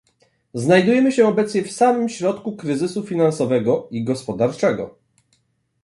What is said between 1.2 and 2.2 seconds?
obecnie w samym